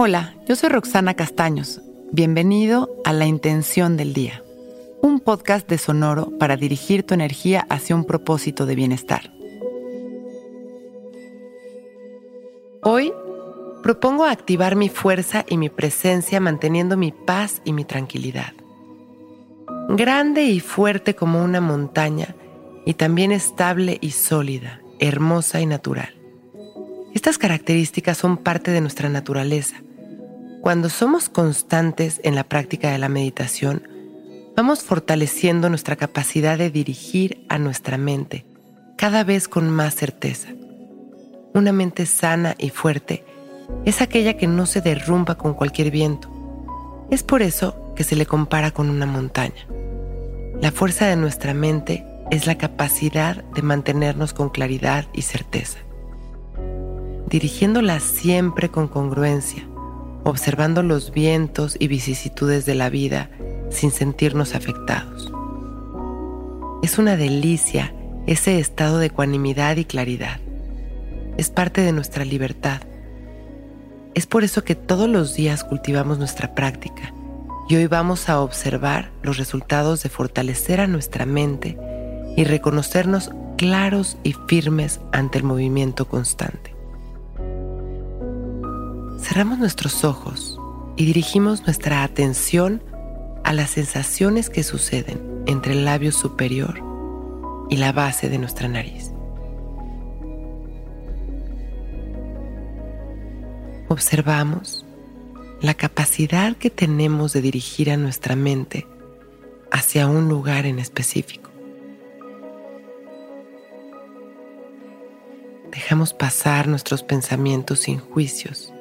Hola, 0.00 0.32
yo 0.46 0.54
soy 0.54 0.68
Roxana 0.68 1.14
Castaños. 1.14 1.80
Bienvenido 2.12 2.88
a 3.04 3.12
La 3.12 3.26
Intención 3.26 3.96
del 3.96 4.14
Día, 4.14 4.44
un 5.02 5.18
podcast 5.18 5.68
de 5.68 5.76
Sonoro 5.76 6.38
para 6.38 6.56
dirigir 6.56 7.02
tu 7.02 7.14
energía 7.14 7.66
hacia 7.68 7.96
un 7.96 8.04
propósito 8.04 8.64
de 8.64 8.76
bienestar. 8.76 9.32
Hoy 12.80 13.12
propongo 13.82 14.24
activar 14.24 14.76
mi 14.76 14.88
fuerza 14.88 15.44
y 15.48 15.56
mi 15.56 15.68
presencia 15.68 16.38
manteniendo 16.38 16.96
mi 16.96 17.10
paz 17.10 17.60
y 17.64 17.72
mi 17.72 17.84
tranquilidad. 17.84 18.52
Grande 19.88 20.44
y 20.44 20.60
fuerte 20.60 21.16
como 21.16 21.42
una 21.42 21.60
montaña 21.60 22.36
y 22.86 22.94
también 22.94 23.32
estable 23.32 23.98
y 24.00 24.12
sólida, 24.12 24.80
hermosa 25.00 25.60
y 25.60 25.66
natural. 25.66 26.14
Estas 27.14 27.36
características 27.36 28.16
son 28.16 28.36
parte 28.36 28.70
de 28.70 28.80
nuestra 28.80 29.08
naturaleza. 29.08 29.82
Cuando 30.60 30.88
somos 30.88 31.28
constantes 31.28 32.20
en 32.24 32.34
la 32.34 32.44
práctica 32.44 32.90
de 32.90 32.98
la 32.98 33.08
meditación, 33.08 33.88
vamos 34.56 34.82
fortaleciendo 34.82 35.68
nuestra 35.68 35.96
capacidad 35.96 36.58
de 36.58 36.70
dirigir 36.70 37.44
a 37.48 37.58
nuestra 37.58 37.96
mente 37.96 38.44
cada 38.96 39.24
vez 39.24 39.48
con 39.48 39.70
más 39.70 39.94
certeza. 39.94 40.48
Una 41.54 41.72
mente 41.72 42.06
sana 42.06 42.54
y 42.58 42.70
fuerte 42.70 43.24
es 43.84 44.02
aquella 44.02 44.36
que 44.36 44.46
no 44.46 44.66
se 44.66 44.80
derrumba 44.80 45.36
con 45.36 45.54
cualquier 45.54 45.90
viento. 45.90 46.28
Es 47.10 47.22
por 47.22 47.42
eso 47.42 47.94
que 47.94 48.04
se 48.04 48.16
le 48.16 48.26
compara 48.26 48.72
con 48.72 48.90
una 48.90 49.06
montaña. 49.06 49.66
La 50.60 50.72
fuerza 50.72 51.06
de 51.06 51.16
nuestra 51.16 51.54
mente 51.54 52.04
es 52.30 52.46
la 52.46 52.58
capacidad 52.58 53.44
de 53.44 53.62
mantenernos 53.62 54.34
con 54.34 54.50
claridad 54.50 55.06
y 55.12 55.22
certeza 55.22 55.78
dirigiéndola 57.28 58.00
siempre 58.00 58.70
con 58.70 58.88
congruencia, 58.88 59.67
observando 60.30 60.82
los 60.82 61.12
vientos 61.12 61.76
y 61.78 61.88
vicisitudes 61.88 62.66
de 62.66 62.74
la 62.74 62.90
vida 62.90 63.30
sin 63.70 63.90
sentirnos 63.90 64.54
afectados. 64.54 65.32
Es 66.82 66.98
una 66.98 67.16
delicia 67.16 67.92
ese 68.26 68.58
estado 68.58 68.98
de 68.98 69.06
ecuanimidad 69.06 69.76
y 69.76 69.84
claridad. 69.84 70.38
Es 71.36 71.50
parte 71.50 71.80
de 71.80 71.92
nuestra 71.92 72.24
libertad. 72.24 72.82
Es 74.14 74.26
por 74.26 74.44
eso 74.44 74.64
que 74.64 74.74
todos 74.74 75.08
los 75.08 75.34
días 75.34 75.64
cultivamos 75.64 76.18
nuestra 76.18 76.54
práctica 76.54 77.12
y 77.68 77.76
hoy 77.76 77.86
vamos 77.86 78.28
a 78.28 78.40
observar 78.40 79.10
los 79.22 79.36
resultados 79.36 80.02
de 80.02 80.08
fortalecer 80.08 80.80
a 80.80 80.86
nuestra 80.86 81.26
mente 81.26 81.78
y 82.36 82.44
reconocernos 82.44 83.30
claros 83.56 84.16
y 84.22 84.34
firmes 84.46 85.00
ante 85.12 85.38
el 85.38 85.44
movimiento 85.44 86.06
constante. 86.06 86.77
Cerramos 89.28 89.58
nuestros 89.58 90.04
ojos 90.04 90.58
y 90.96 91.04
dirigimos 91.04 91.64
nuestra 91.64 92.02
atención 92.02 92.82
a 93.44 93.52
las 93.52 93.68
sensaciones 93.68 94.48
que 94.48 94.62
suceden 94.62 95.42
entre 95.46 95.74
el 95.74 95.84
labio 95.84 96.12
superior 96.12 96.82
y 97.68 97.76
la 97.76 97.92
base 97.92 98.30
de 98.30 98.38
nuestra 98.38 98.68
nariz. 98.68 99.12
Observamos 103.88 104.86
la 105.60 105.74
capacidad 105.74 106.56
que 106.56 106.70
tenemos 106.70 107.34
de 107.34 107.42
dirigir 107.42 107.90
a 107.90 107.98
nuestra 107.98 108.34
mente 108.34 108.86
hacia 109.70 110.06
un 110.06 110.30
lugar 110.30 110.64
en 110.64 110.78
específico. 110.78 111.50
Dejamos 115.70 116.14
pasar 116.14 116.66
nuestros 116.66 117.02
pensamientos 117.02 117.80
sin 117.80 117.98
juicios 117.98 118.72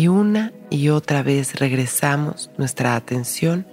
y 0.00 0.08
una 0.08 0.54
y 0.70 0.88
otra 0.88 1.22
vez 1.22 1.60
regresamos 1.60 2.50
nuestra 2.56 2.96
atención 2.96 3.66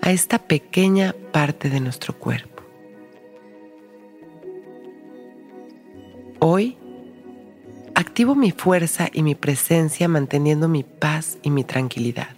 a 0.00 0.10
esta 0.10 0.38
pequeña 0.38 1.14
parte 1.32 1.68
de 1.68 1.80
nuestro 1.80 2.18
cuerpo. 2.18 2.62
Hoy 6.38 6.78
activo 7.94 8.34
mi 8.34 8.52
fuerza 8.52 9.10
y 9.12 9.22
mi 9.22 9.34
presencia 9.34 10.08
manteniendo 10.08 10.66
mi 10.66 10.82
paz 10.82 11.36
y 11.42 11.50
mi 11.50 11.62
tranquilidad. 11.62 12.30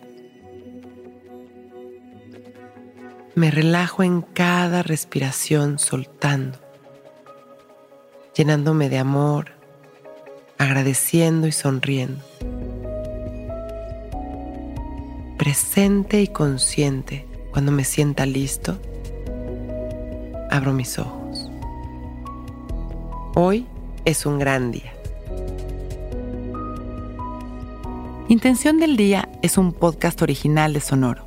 Me 3.37 3.53
relajo 3.53 4.03
en 4.03 4.21
cada 4.21 4.83
respiración 4.83 5.78
soltando, 5.78 6.59
llenándome 8.37 8.89
de 8.89 8.99
amor, 8.99 9.53
agradeciendo 10.59 11.47
y 11.47 11.53
sonriendo. 11.53 12.25
Presente 15.36 16.22
y 16.22 16.28
consciente, 16.28 17.26
cuando 17.50 17.72
me 17.72 17.84
sienta 17.84 18.26
listo, 18.26 18.78
abro 20.50 20.72
mis 20.72 20.98
ojos. 20.98 21.50
Hoy 23.34 23.66
es 24.04 24.24
un 24.24 24.38
gran 24.38 24.70
día. 24.70 24.92
Intención 28.28 28.78
del 28.78 28.97
Día 28.97 29.28
es 29.42 29.56
un 29.58 29.72
podcast 29.72 30.20
original 30.22 30.72
de 30.72 30.80
Sonoro. 30.80 31.24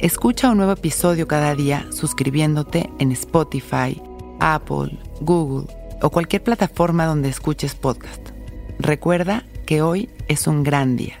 Escucha 0.00 0.50
un 0.50 0.56
nuevo 0.56 0.72
episodio 0.72 1.28
cada 1.28 1.54
día 1.54 1.86
suscribiéndote 1.90 2.90
en 2.98 3.12
Spotify, 3.12 4.02
Apple, 4.40 4.98
Google 5.20 5.68
o 6.02 6.10
cualquier 6.10 6.42
plataforma 6.42 7.06
donde 7.06 7.28
escuches 7.28 7.74
podcast. 7.74 8.20
Recuerda 8.78 9.44
que 9.66 9.82
hoy 9.82 10.10
es 10.28 10.46
un 10.46 10.62
gran 10.62 10.96
día. 10.96 11.20